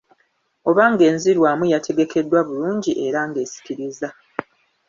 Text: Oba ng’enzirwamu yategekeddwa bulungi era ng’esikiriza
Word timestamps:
Oba 0.69 0.83
ng’enzirwamu 0.91 1.65
yategekeddwa 1.73 2.39
bulungi 2.47 2.91
era 3.05 3.19
ng’esikiriza 3.29 4.09